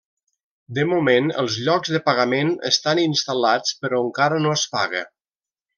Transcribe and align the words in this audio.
De 0.77 0.85
moment 0.93 1.29
els 1.43 1.57
llocs 1.67 1.93
de 1.97 2.01
pagament 2.09 2.51
estan 2.73 3.05
instal·lats 3.05 3.79
però 3.85 4.05
encara 4.09 4.45
no 4.47 4.59
es 4.59 4.69
paga. 4.77 5.07